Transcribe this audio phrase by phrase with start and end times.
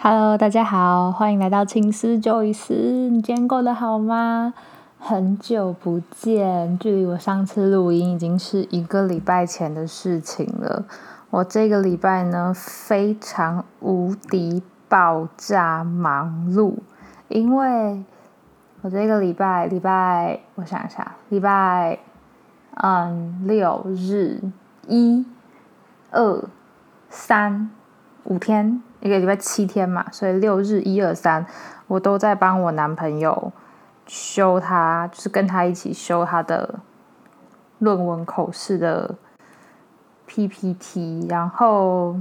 [0.00, 2.72] Hello，大家好，欢迎来到青丝旧一丝。
[3.10, 4.54] 你今天过得好吗？
[4.96, 10.84] 很久不见，距离我上次录音已经是一个礼拜前的事情了。
[11.30, 16.74] 我这个礼拜呢，非常无敌爆炸忙碌，
[17.26, 18.04] 因为
[18.82, 21.98] 我这个礼拜礼拜，我想一下，礼拜
[22.76, 24.40] 嗯六日
[24.86, 25.26] 一、
[26.12, 26.44] 二、
[27.10, 27.68] 三
[28.22, 28.80] 五天。
[29.00, 31.46] 一个礼拜七天嘛，所以六日一二三，
[31.86, 33.52] 我都在帮我男朋友
[34.06, 36.80] 修他，就是跟他一起修他的
[37.78, 39.14] 论文口试的
[40.26, 41.26] PPT。
[41.28, 42.16] 然后，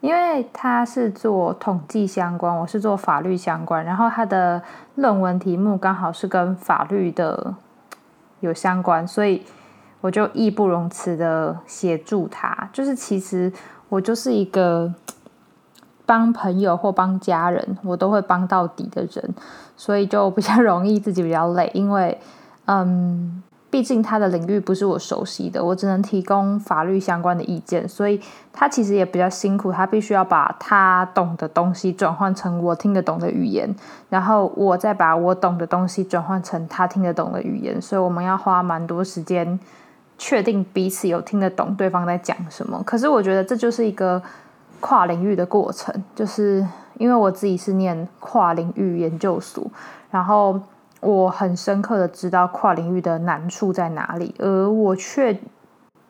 [0.00, 4.62] 因为他是做统计相关，我是做法律相关，然后他的
[4.94, 7.56] 论文题目刚好是跟法律的
[8.38, 9.44] 有相关，所以
[10.00, 12.70] 我就义不容辞的协助他。
[12.72, 13.52] 就是其实
[13.88, 14.94] 我就是一个。
[16.10, 19.32] 帮朋友或帮家人，我都会帮到底的人，
[19.76, 22.18] 所以就比较容易自己比较累，因为，
[22.64, 23.40] 嗯，
[23.70, 28.20] 毕竟他的领域不是我熟悉的，我只能提供法律相关的意见，所以
[28.52, 33.72] 他其实也比较辛苦，他必须要把他懂的东西转换成我听得懂的语言，
[34.08, 39.60] 然后我再把我懂的东西转换成他听得懂的语言，所以我们要花蛮多时间
[40.18, 42.82] 确定彼此有听得懂对方在讲什么。
[42.84, 44.20] 可是我觉得这就是一个。
[44.80, 49.62] 跨领域的过程，就是因为我自己是念跨领域研究所，
[50.10, 50.58] 然后
[51.00, 55.38] 我很深刻的知道跨领域的难处在哪里，而我却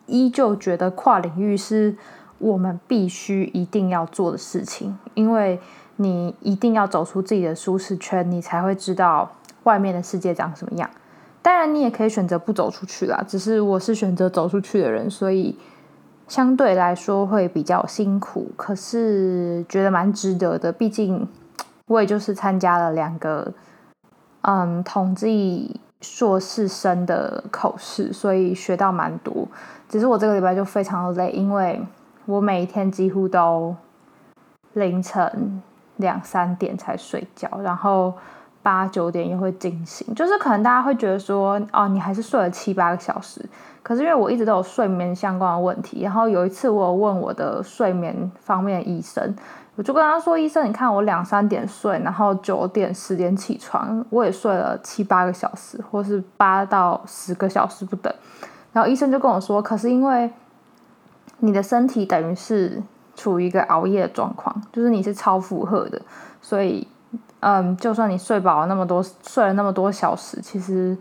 [0.07, 1.97] 依旧觉得跨领域是
[2.39, 5.61] 我们必须一定要做的事情，因为
[5.97, 9.31] 你一定要走出自己的舒适圈，你才会知道
[9.65, 10.89] 外面的世界长什么样。
[11.43, 15.59] 当然，你也可以选择不走出去啦，只是我是选择走出去的人，所以。
[16.31, 20.71] 相对来说会比较辛苦，可是觉得蛮值得的。
[20.71, 21.29] 毕竟
[21.87, 23.53] 我也就是参加了两个
[24.43, 29.49] 嗯统计硕士生的口试，所以学到蛮多。
[29.89, 31.85] 只是我这个礼拜就非常的累，因为
[32.27, 33.75] 我每一天几乎都
[34.75, 35.61] 凌晨
[35.97, 38.15] 两三点才睡觉，然后
[38.71, 40.15] 八九点又会惊醒。
[40.15, 43.45] 就是可能大家会觉得说，哦，你还是睡了七八个小时。
[43.83, 49.35] 可是因为我一直都有睡眠相关的问题，然后有一次我有问我的睡眠方面的医生，
[49.75, 58.15] 我就跟他说：“医生，你看我两三点睡，然后九点十点起床，我也睡了七八个小时，或是八到十个小时不等。”
[58.73, 60.31] 然后医生就跟我说：“可是因为
[61.39, 62.83] 你的身体等于是
[63.17, 66.01] 处于一个熬夜的状况，就是你是超负荷的，
[66.43, 66.87] 所以
[67.41, 70.97] 嗯，就算你睡饱了那么多，睡了那么多小时，其实。”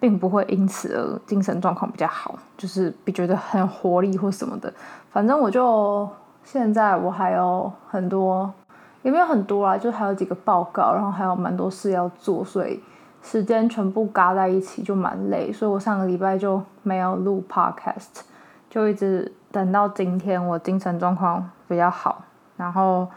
[0.00, 4.70] 并不会因此而精神状况比较好，就是比觉得很活力或什么的。
[5.10, 6.06] 反正我就
[6.42, 8.52] 现在我还有很多，
[9.00, 12.82] 也没有很多啊，就还有几个报告，然后还有蛮多事要做，所以
[13.22, 15.50] 时间全部嘎在一起就蛮累。
[15.50, 18.24] 所以我上个礼拜就没有录 podcast，
[18.68, 22.22] 就一直等到今天我精神状况比较好，
[22.58, 23.08] 然后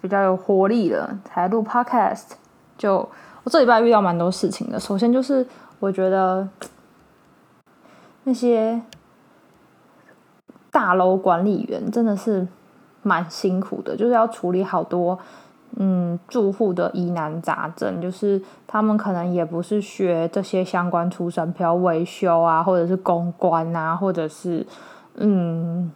[0.00, 2.32] 比较有活力了才录 podcast。
[2.76, 2.96] 就
[3.44, 5.46] 我这礼拜遇到蛮多事情的，首先就是。
[5.80, 6.48] 我觉得
[8.24, 8.82] 那些
[10.72, 12.44] 大楼管理员真的是
[13.04, 15.16] 蛮辛苦的，就是要处理好多
[15.76, 24.66] 嗯住户的疑难杂症，就是他们可能也不是学这些相关出身，比如维修啊，或者是公关啊，或者是
[25.14, 25.92] 嗯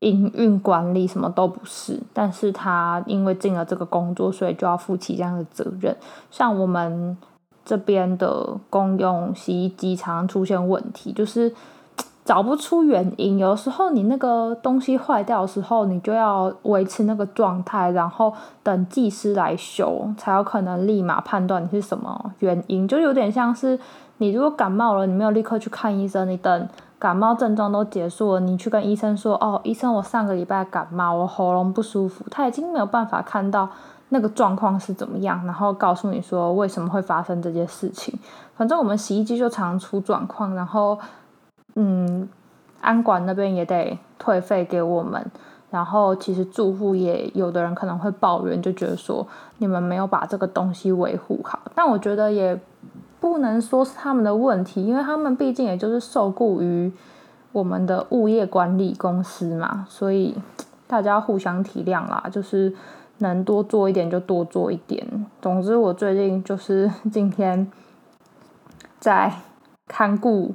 [0.00, 5.96] 营运管理什么都不是，但是他因为进了这个工作，所以就要负起这样的责任，
[6.30, 7.16] 像我们。
[7.62, 11.54] 这边的公用洗衣机常常出现问题，就是
[12.24, 13.38] 找不出原因。
[13.38, 18.32] 有时候你那个东西坏掉的时候，你就要维持那个状态，然后
[18.64, 22.88] 等技师来修，才有可能立马判断你是什么原因。
[22.88, 23.78] 就有点像是
[24.16, 26.68] 你如果感冒了，你没有立刻去看医生，你等
[27.00, 33.68] 感冒症状都结束了，你去跟医生说：“哦，医生，我上个礼拜感冒，我喉咙不舒服。”他已经没有办法看到。
[34.12, 35.40] 那个状况是怎么样？
[35.46, 38.12] 然后告诉你说为什么会发生这件事情。
[38.56, 40.98] 反正我们洗衣机就常出状况，然后
[41.76, 42.28] 嗯，
[42.80, 45.24] 安管那边也得退费给我们。
[45.70, 49.24] 然后其实住户也有的人可能会抱怨，就觉得说
[49.58, 51.60] 你们没有把这个东西维护好。
[51.76, 52.60] 但我觉得也
[53.30, 56.92] 不能说是他们的问题，因为他们毕竟也就是受雇于
[57.52, 60.34] 我们的物业管理公司嘛，所以
[60.86, 62.74] 大家互相体谅啦，就是。
[63.22, 65.06] 能多做一点就多做一点。
[65.42, 67.70] 总之，我最近就是今天
[68.98, 69.30] 在
[69.86, 70.54] 看顾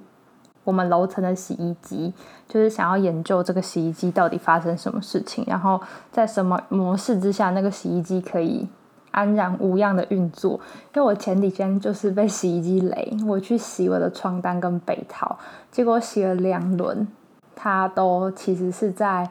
[0.63, 2.11] 我们楼层的洗衣机，
[2.47, 5.79] 就是想要研究这个洗衣机到底发生什么事情，然后
[6.11, 8.67] 在什么模式之下，那个洗衣机可以
[9.15, 10.59] 安然无恙的运作。
[10.93, 15.37] 因为我前几天就是被洗衣机雷，我去洗我的床单跟被套，
[15.71, 17.07] 结果洗了两轮，
[17.55, 19.29] 它都其实是在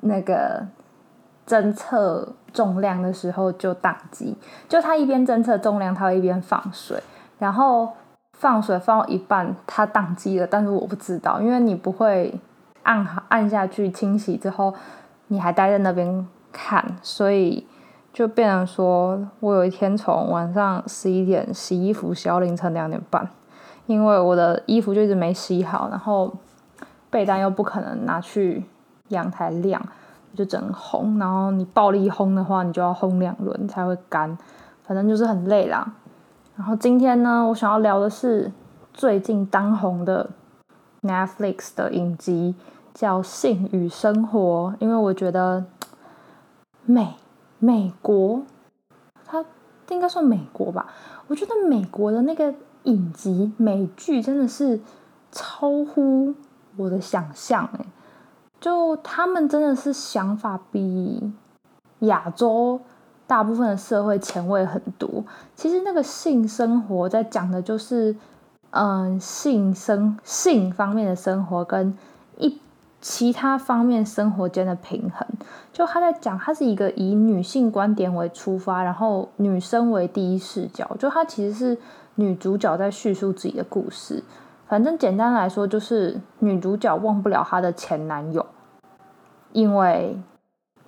[0.00, 0.64] 那个
[1.46, 4.36] 侦测重量的时候就宕机，
[4.68, 7.02] 就它一边侦测重量，它会一边放水，
[7.38, 7.88] 然后。
[8.36, 12.34] 放水放到一半，它宕机了，但是我不知道，因为你不会
[12.82, 14.74] 按按下去清洗之后，
[15.28, 17.64] 你还待在那边看，所以
[18.14, 23.28] 就变成说我有一天从晚上十一点洗衣服洗到凌晨两点半，
[23.86, 26.32] 因为我的衣服就一直没洗好，然后
[27.10, 28.64] 被单又不可能拿去
[29.08, 29.82] 阳台晾，
[30.32, 34.38] 就整烘，然后你暴力烘的话，你就要烘两轮才会干，
[34.84, 35.92] 反正就是很累啦。
[36.54, 38.52] 然后今天呢，我想要聊的是
[38.92, 40.30] 最近当红的
[41.02, 42.54] Netflix 的影集，
[42.94, 44.72] 叫《性与生活》。
[44.78, 45.64] 因为我觉得
[46.84, 47.16] 美
[47.58, 48.42] 美国，
[49.24, 49.44] 它
[49.90, 50.86] 应该算美国吧。
[51.26, 52.54] 我觉得美国的那个
[52.84, 54.80] 影集美剧真的是
[55.32, 56.34] 超乎
[56.76, 57.86] 我的想象哎，
[58.60, 61.32] 就他们真的是想法比
[62.00, 62.80] 亚洲。
[63.26, 65.24] 大部分的社会前卫很多，
[65.54, 68.14] 其实那个性生活在讲的就是，
[68.68, 71.96] 嗯，性生性方面的生活跟
[72.36, 72.60] 一
[73.04, 75.28] 其他方面生活间的平衡。
[75.74, 81.78] 就他在讲，他是一个以女性观点为出发，然后女生为第一视角，就他其实是
[82.14, 84.24] 女主角在叙述自己的故事。
[84.66, 88.46] 反正简单来说，就是女主角忘不了她的前男友，
[89.52, 90.18] 因为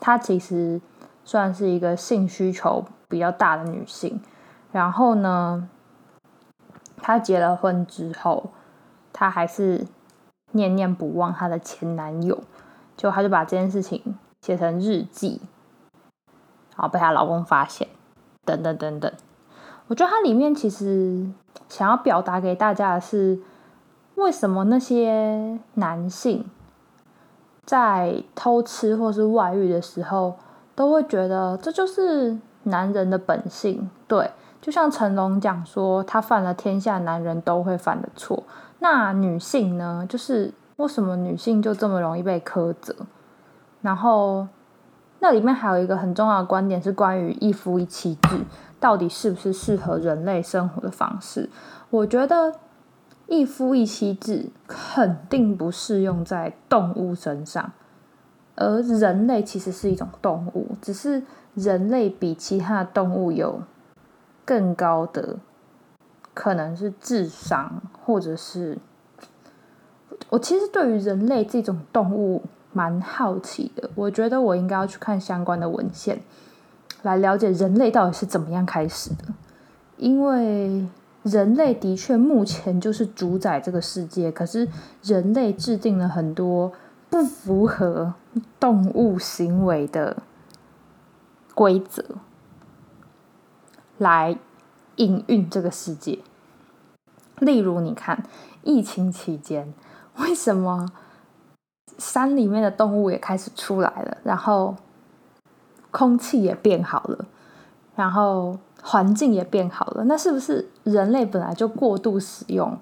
[0.00, 0.80] 她其实。
[1.28, 4.20] 算是一个性需求比较大的女性，
[4.70, 5.68] 然后呢，
[6.98, 8.50] 她结了婚之后，
[9.12, 9.84] 她还是
[10.56, 12.36] 念念不忘她的前男友，
[12.96, 14.02] 就她就把这件事情
[14.40, 15.40] 写成日记，
[16.74, 17.86] 然后被她老公发现，
[18.44, 19.12] 等等等等。
[19.86, 21.24] 我觉得它里面其实
[21.68, 23.38] 想要表达给大家的是，
[24.16, 26.44] 为什么那些男性
[27.64, 30.34] 在偷吃或是外遇的时候。
[30.76, 34.30] 都会觉得这就是男人的本性，对，
[34.60, 38.42] 就像成龙讲说，他犯了天下男人都会犯的错。
[38.78, 40.06] 那女性呢？
[40.08, 42.94] 就是为什么女性就这么容易被苛责？
[43.82, 44.46] 然后
[45.20, 48.40] 那里面还有一个很重要的观点是关于一夫一妻制
[48.78, 51.48] 到底是不是适合人类生活的方式？
[51.90, 52.52] 我觉得
[53.26, 57.72] 一夫一妻制肯定不适用在动物身上。
[58.58, 61.22] 而人类其实是一种动物，只是
[61.54, 63.60] 人类比其他动物有
[64.46, 65.36] 更高的
[66.36, 68.76] 可能是智商，或者是
[70.28, 72.42] 我其实对于人类这种动物
[72.74, 73.88] 蛮好奇的。
[73.94, 76.20] 我觉得我应该要去看相关的文献，
[77.00, 79.24] 来了解人类到底是怎么样开始的。
[79.96, 80.86] 因为
[81.22, 84.68] 人类的确目前就是主宰这个世界，可是
[85.02, 86.70] 人类制定了很多。
[87.08, 88.14] 不符合
[88.58, 90.24] 动物行为的
[91.54, 92.04] 规则
[93.96, 94.36] 来
[94.96, 96.18] 营运这个世界。
[97.38, 98.24] 例如，你看
[98.62, 99.72] 疫情期间，
[100.18, 100.88] 为什么
[101.98, 104.76] 山里面的动物也开始出来了，然后
[105.90, 107.26] 空气也变好了，
[107.94, 110.04] 然后环境也变好了？
[110.04, 112.78] 那是不是人类本来就过度使用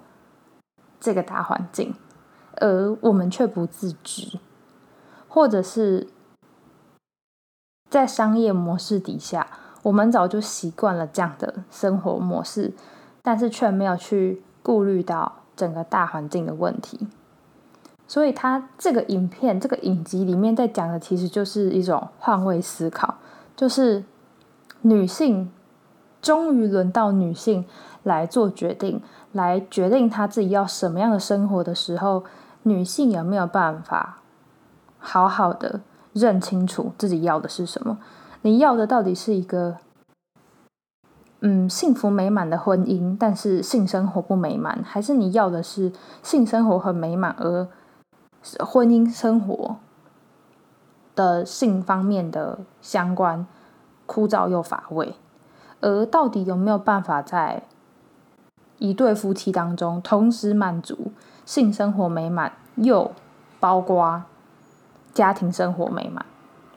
[0.99, 1.93] 这个大环境？
[2.61, 4.39] 而我们却不自知，
[5.27, 6.07] 或者是
[7.89, 9.45] 在商业模式底下，
[9.85, 12.73] 我们早就习惯了这样的生活模式，
[13.21, 17.07] 但是却没有去顾虑到整个大环境的问题。
[18.07, 23.13] 所以，他这个影片、这个影集里面在讲的，其实就是一种换位思考，
[23.55, 24.03] 就是
[24.81, 25.51] 女性
[26.19, 27.63] 终于轮到女性
[28.01, 28.99] 来做决定，
[29.33, 32.23] 来决定她自己要什么样的生活的时候。
[32.67, 34.17] 女性有没有办法
[34.97, 35.81] 好好的
[36.13, 37.99] 认清楚自己要的是什么？
[38.45, 39.77] 你要的到底是一个
[41.39, 47.67] 嗯幸福美满的婚姻，但是性生活不美满，还是你要的是性生活很美满，而
[48.63, 49.77] 婚姻生活
[51.15, 53.47] 的性方面的相关
[54.05, 55.15] 枯燥又乏味？
[55.81, 57.63] 而到底有没有办法在
[58.77, 61.11] 一对夫妻当中同时满足？
[61.45, 63.11] 性生活美满又
[63.59, 64.21] 包括
[65.15, 66.23] 家庭生活美满，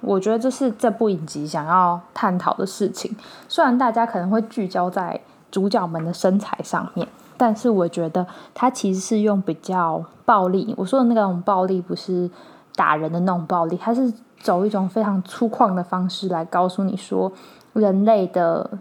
[0.00, 3.14] 我觉得这是这部影集想要探讨的事情。
[3.48, 12.30] 虽然大家可能会聚焦在主角们的身材上面，但是我觉得他其实是用比较暴力，我说的那种暴力不是
[12.76, 17.32] 打人的那种暴力，他是走一种非常粗犷的方式来告诉你说
[17.72, 18.78] 人类的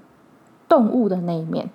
[0.68, 1.70] 动物的那一面，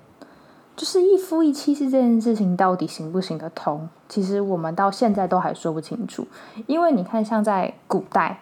[0.77, 3.89] 就是一夫一妻制这件事情到底行不行得通？
[4.09, 6.27] 其实我们到现在都还说不清楚，
[6.67, 8.41] 因为你看，像在古代，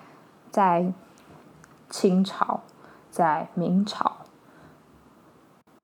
[0.51, 0.93] 在
[1.89, 2.61] 清朝，
[3.11, 4.17] 在明朝。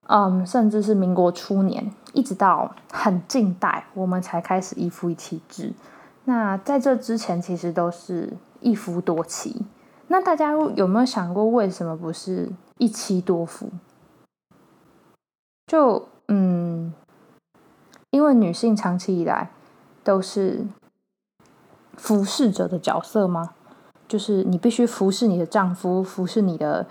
[0.08, 5.72] 嗯，甚至是民国初年，一直到很近代，我们才开始一夫一妻制。
[6.26, 9.66] 那在这之前，其实都是一夫多妻。
[10.06, 13.68] 那大家有没有想过，为什么不是一妻多夫？
[15.66, 16.94] 就嗯，
[18.10, 19.50] 因为女性长期以来
[20.04, 20.64] 都是
[21.96, 23.54] 服侍者的角色吗？
[24.08, 26.86] 就是你必须服侍你的丈夫，服侍你的。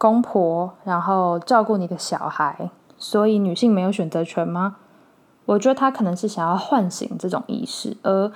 [0.00, 4.76] 公婆，然后照顾你的小孩，所以女性没有选择权吗？
[5.44, 8.32] 我觉得她可能是想要唤醒这种意识，而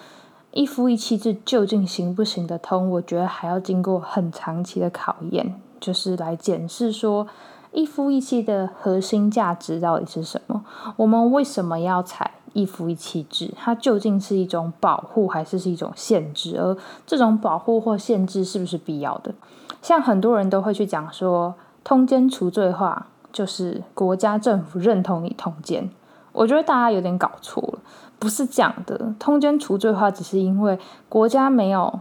[0.51, 2.91] 一夫一妻制究竟行不行得通？
[2.91, 7.27] 我觉得还要经过很长期的考验，就是来检视说
[7.73, 10.67] 一夫一妻的核心价值到底是什么？
[10.97, 13.53] 我们为什么要采一夫一妻制？
[13.57, 16.57] 它究竟是一种保护，还是是一种限制？
[16.57, 16.75] 而
[17.07, 19.35] 这种保护或限制是不是必要的？
[19.83, 25.91] 像很多人都会去讲说，通奸除罪化就是国家政府认同你通奸。
[26.33, 27.79] 我觉得大家有点搞错了，
[28.19, 32.01] 不是讲的通奸除罪化，只是因为国家没有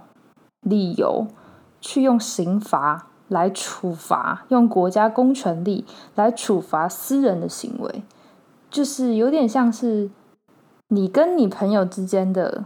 [0.62, 1.28] 理由
[1.82, 8.04] 去用刑罚来处罚，用国家公权力来处罚私人的行为，
[8.72, 10.10] 就是有点像是
[10.94, 12.66] 你跟你朋友之间的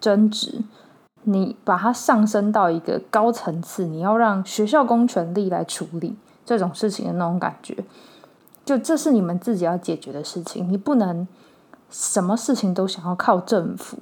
[0.00, 0.62] 争执。
[1.28, 7.76] 你把它上升到一个高层次，你要让学校公权力来处理这种事情的那种感觉，
[8.64, 11.26] 就这是你们自己要解决的事情，你不能
[11.90, 13.98] 什么事情都想要靠政府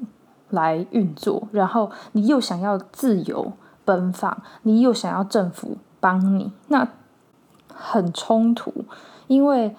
[0.51, 3.55] 来运作，然后你又想要自由
[3.87, 6.87] 奔放，你又想要政府帮你，那
[7.75, 8.85] 很冲突，
[9.29, 9.75] 因为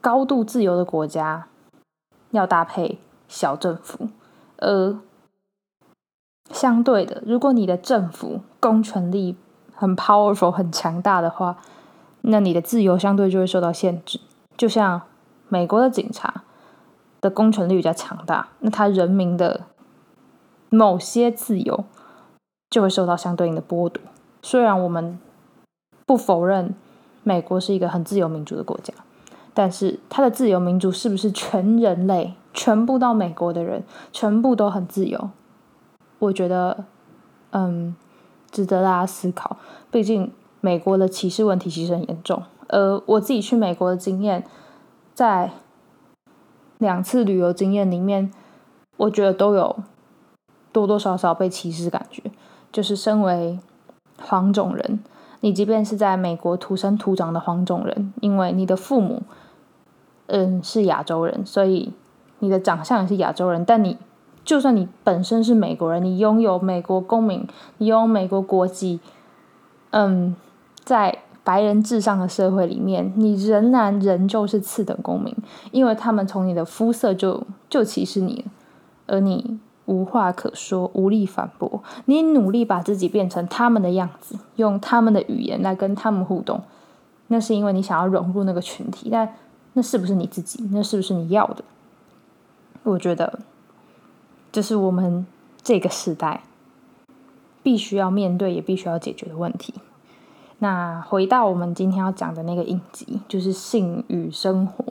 [0.00, 1.46] 高度自由的国家
[2.30, 4.08] 要搭配小政府，
[4.58, 4.98] 而。
[6.52, 9.36] 相对的，如果你的政府公权力
[9.72, 11.56] 很 powerful 很强大的话，
[12.22, 14.18] 那你的自由相对就会受到限制。
[14.56, 15.02] 就像
[15.48, 16.42] 美国的警察
[17.20, 19.60] 的公权力比较强大，那他人民的
[20.70, 21.84] 某些自由
[22.68, 24.02] 就会受到相对应的剥夺。
[24.42, 25.20] 虽然我们
[26.04, 26.74] 不否认
[27.22, 28.92] 美国是一个很自由民主的国家，
[29.62, 35.28] 但是他的自由民主是不是全人类全部到美国的人全部都很自由？
[36.18, 36.84] 我觉得，
[37.50, 37.94] 嗯，
[38.50, 39.58] 值得大家思考。
[39.90, 42.42] 毕竟美国的歧视问题其实很严重。
[42.68, 44.42] 呃，我自己去美国的经验，
[45.12, 45.50] 在
[46.78, 48.32] 两次旅游经验里面，
[48.96, 49.76] 我觉得都有
[50.72, 52.22] 多多少少被歧视感觉。
[52.72, 53.58] 就是身为
[54.22, 55.00] 黄种人，
[55.40, 59.22] 你即便是在美国土生土长的黄种人，因为你的父母，
[60.30, 61.92] 嗯，是亚洲人，所以
[62.38, 63.98] 你的长相也是亚洲人，但你。
[64.42, 67.46] 就算你本身是美国人，你拥有美国公民，
[67.76, 68.98] 你拥有美国国籍，
[69.90, 70.34] 嗯，
[70.82, 75.36] 在白人至上的社会里面，你仍然仍旧是次等公民，
[75.70, 78.46] 因为他们从你的肤色就就歧视你，
[79.06, 81.82] 而你无话可说，无力反驳。
[82.06, 86.62] 你努力把自己变成他们的样子，用他们的语言来跟他们互动，
[87.28, 89.34] 那是因为你想要融入那个群体，但
[89.72, 90.68] 那是不是你自己？
[90.72, 91.64] 那是不是你要的？
[92.82, 93.40] 我觉得。
[94.52, 95.24] 这是我们
[95.62, 96.42] 这个时代
[97.62, 99.72] 必须要面对也必须要解决的问题。
[100.58, 104.84] 那回到我们今天要讲的那个影集，就是《性与生活》，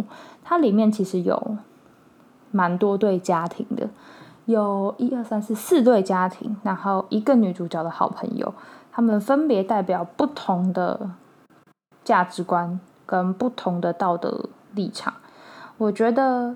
[0.45, 1.57] 它里面其实有
[2.51, 3.89] 蛮多对家庭的，
[4.45, 8.53] 有一二三四四对家庭，然后一个女主角的好朋友，
[8.93, 11.11] 他们分别代表不同的
[12.05, 15.13] 价值观跟不同的道德立场。
[15.77, 16.55] 我觉得。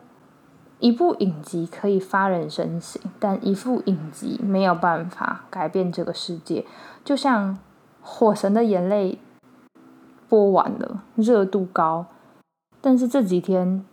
[0.80, 6.66] 一部影集可以发人深省，但一部影集没有办法改变这个世界。
[7.06, 7.56] 就像
[8.02, 9.18] 《火神的眼泪》
[10.28, 12.08] 播完了，热度高，
[12.82, 13.86] 但是这几天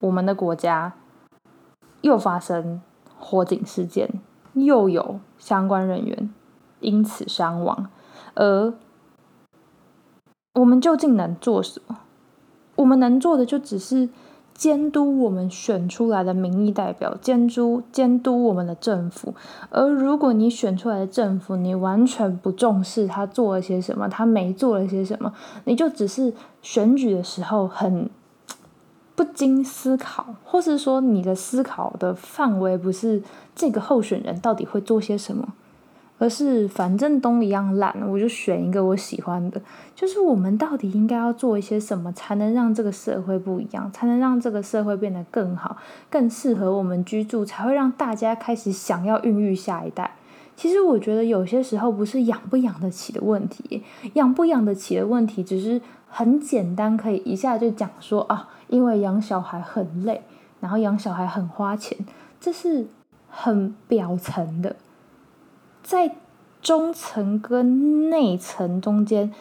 [0.00, 0.94] 我们的国家
[2.00, 2.80] 又发生
[3.18, 4.22] 火警事件，
[4.54, 6.32] 又有相关人员
[6.80, 7.90] 因此伤亡，
[8.34, 8.72] 而
[10.54, 11.98] 我们究竟能做什么？
[12.78, 14.08] 我们能做的就只是。
[14.54, 19.32] 监督我们选出来的民意代表，监督监督我们的政府。
[19.70, 25.32] 而如果你选出来的政府，你完全不重视他做了些什么，他没做了些什么，
[25.66, 28.10] 你就只是选举的时候很
[29.14, 33.22] 不经思考，或是说你的思考的范围不是
[33.54, 35.54] 这个候选人到底会做些什么。
[36.18, 39.60] 而是反正都一样烂，我就选一个我喜欢的。
[39.94, 45.76] 就是我们到底应该要做一些什么，才能让这个社会不一样，才能让这个社会变得更好，
[46.10, 50.12] 更适合我们居住，才会让大家开始想要孕育下一代。
[50.56, 53.84] 其实我觉得有些时候不是养不养得起的问题，
[54.14, 60.20] 养不养得起的问题，只是很简单，可以一下就讲说啊，因为养小孩很累，
[60.58, 61.96] 然后养小孩很花钱，
[62.40, 62.88] 这是
[63.28, 64.74] 很表层的。
[65.88, 66.16] 在
[66.60, 69.32] 中层跟内层中间，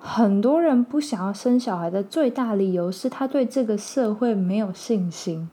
[0.00, 5.48] 很多人不想要生小孩的最大理由是他对这个社会没有信心，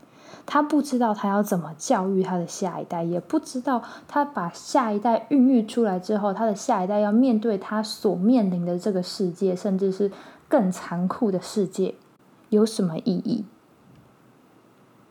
[0.47, 10.11] 他不知道他要怎么教育他的下一代，也不知道他把下一代孕育出来之后，他的下一代要面对他所面临的这个世界，甚至是
[10.47, 11.93] 更残酷的世界，
[12.49, 13.45] 有什么意义？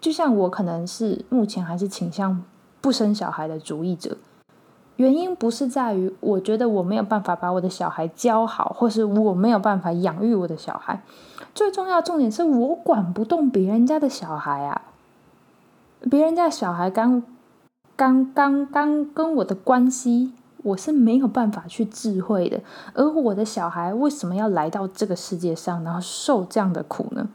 [0.00, 2.42] 就像我可能是目前还是倾向
[2.80, 4.18] 不生小孩的主义者。
[4.98, 11.00] 原因不是在于我觉得我没有办法把我的小孩教好，或是我没有办法养育我的小孩。
[11.54, 14.82] 最重要重点是我管不动别人家的小孩啊！
[16.10, 17.22] 别人家小孩刚
[17.94, 20.32] 刚刚刚跟我的关系，
[20.64, 22.60] 我是没有办法去智慧的。
[22.94, 27.28] 而我的小孩为什么要来到这个世界上，然后受这样的苦呢？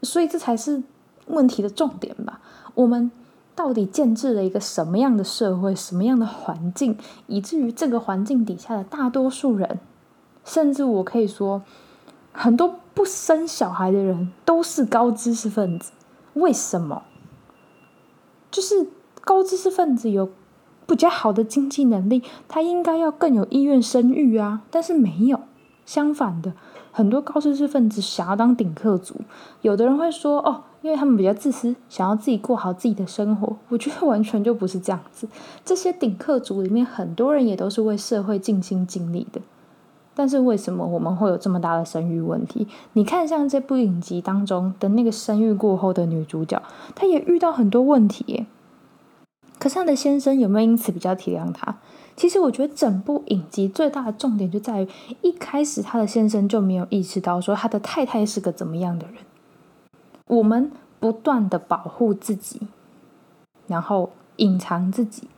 [0.00, 0.82] 所以这才是
[1.26, 2.40] 问题的重点吧。
[2.74, 3.12] 我们。
[3.56, 9.80] 到底建制了一个什么样的社会，什么样的环境，以至于这个环境底下的大多数人，
[10.44, 11.62] 甚至我可以说，
[12.32, 15.92] 很多不生小孩的人都是高知识分子。
[16.34, 17.04] 为什么？
[18.50, 18.88] 就是
[19.22, 20.28] 高知识分子有
[20.86, 25.40] 比较好的经济能力，他应该要更有意愿生育啊，但是没有。
[25.86, 26.52] 相反的，
[26.92, 29.22] 很多高知识分子想要当顶客族，
[29.62, 30.64] 有的人会说哦。
[30.86, 33.56] 因为他们比较自私，想要自己过好自己的生活。
[33.70, 35.26] 我觉得完全就不是这样子。
[35.64, 39.40] 这些顶客族里面，很多人也都是为社会尽心尽力的。
[40.14, 42.68] 但是为什么我们会有这么大的生育问题？
[42.92, 46.62] 你看，像这部影集当中的那个生育过后的女主角，
[46.94, 48.46] 她也遇到很多问题。
[49.58, 51.78] 可是她的先生有没有因此比较体谅她？
[52.14, 54.88] 其实我觉得整部影集最大的重点就在于，
[55.22, 59.16] 一开始她的先生就没有意识到说她的太太是个怎么样的人。
[60.28, 62.68] 我们不断的保护自己，
[63.66, 65.28] 然后隐藏自己，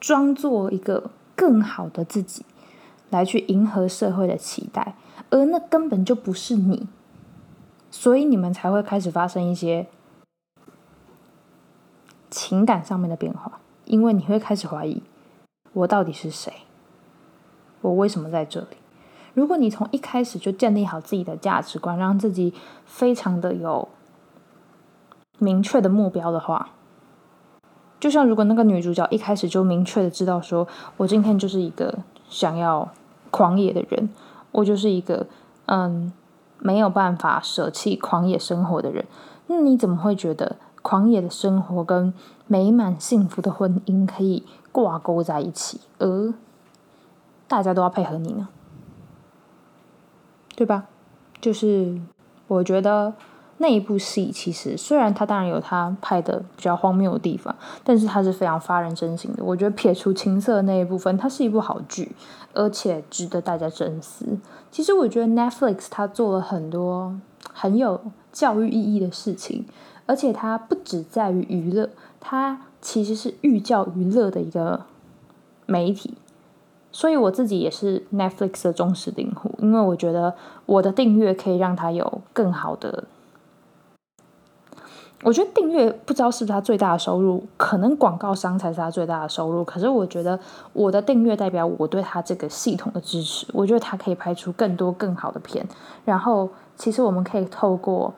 [0.00, 2.44] 装作一个更好的自己，
[3.10, 4.94] 来去迎合社会的期待，
[5.30, 6.88] 而那根本就不是你，
[7.90, 9.86] 所以你们才会开始发生一些
[12.30, 15.02] 情感上面的变化，因为你会开始怀疑
[15.72, 16.52] 我到底是谁，
[17.80, 18.76] 我为什么在这里？
[19.34, 22.52] 如果你从一开始就建立好自己的价值观，让自己
[22.84, 23.88] 非常的有。
[25.38, 26.70] 明确的目标的话，
[28.00, 31.98] 就像如果那个女主角一开始就明确的知道，说我今天就是一个
[32.28, 32.88] 想要
[33.30, 34.08] 狂野的人，
[34.50, 35.26] 我就是一个
[35.66, 36.12] 嗯
[36.58, 39.04] 没有办法舍弃狂野生活的人，
[39.46, 42.12] 那你怎么会觉得狂野的生活跟
[42.46, 46.34] 美满幸福的婚姻可以挂钩在一起，而
[47.46, 48.48] 大家都要配合你呢？
[50.56, 50.86] 对吧？
[51.40, 52.00] 就是
[52.48, 53.14] 我觉得。
[53.60, 59.42] 那一部戏其实虽然它当然有它拍的比较荒谬的地方，但是它是非常发人深省的。
[59.42, 62.12] 我觉得撇除情色那一部分，它是一部好剧，
[62.54, 64.38] 而且值得大家深思。
[64.70, 67.18] 其实我觉得 Netflix 它做了很多
[67.52, 68.00] 很有
[68.32, 69.66] 教育意义的事情，
[70.06, 71.90] 而且它不只在于娱乐，
[72.20, 74.82] 它其实是寓教于乐的一个
[75.66, 76.14] 媒体。
[76.92, 83.04] 所以我自己也是 Netflix 的忠实订户，因为我觉得我的订阅可以让它有更好的。
[85.24, 89.64] 我觉得订阅不知道是不是他最大的收入，可能广告商才是他最大的收入。
[89.64, 90.38] 可是我觉得
[90.72, 93.46] 我的订阅代表我对他这个系统的支持。
[93.52, 95.66] 我觉得他可以拍出更多更好的片。
[96.04, 98.14] 然后，其实我们可以透过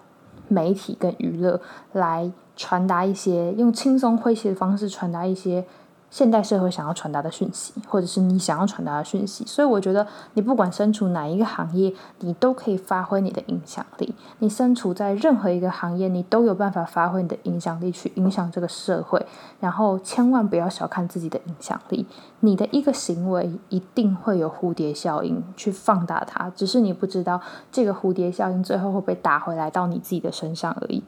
[0.49, 1.59] 媒体跟娱乐
[1.93, 5.65] 来传达一些，用轻松诙谐的方式传达一些。
[6.11, 14.13] 现代社会想要传达的讯息，或者是你想要传达的讯息，所以我觉得你不管身处哪一个行业，你都可以发挥你的影响力。
[14.41, 19.25] 你身处在任何一个行业，你都有办法发挥你的影响力去影响这个社会。
[19.61, 22.05] 然后千万不要小看自己的影响力，
[22.41, 31.05] 你的一个行为一定会有蝴蝶效应去放大它，只是你不知道这个蝴蝶效应最后会被打回来到你自己的身上而已。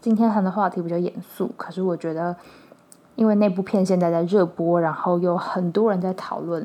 [0.00, 2.34] 今天谈的话题比较严肃，可是我觉得。
[3.16, 6.64] 因为那部片现在在热播，然后有很多人在讨论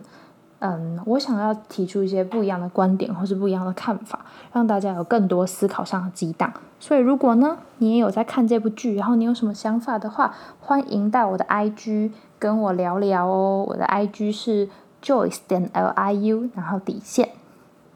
[0.59, 4.19] 嗯，我想要提出一些不一样的观点或是不一样的看法，
[4.53, 6.53] 让大家有更多思考上的激荡。
[6.79, 13.65] 所以，如果呢你也有在看这部剧，然后你有什么想法的话，欢迎到我的 IG 跟我聊聊哦。
[13.67, 14.69] 我的 IG 是
[15.01, 17.29] Joyce 点 L I U，然后底线，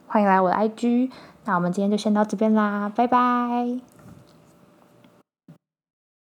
[0.07, 1.11] 欢迎来我的 IG。
[1.45, 3.94] 那我们今天就先到这边啦，拜拜。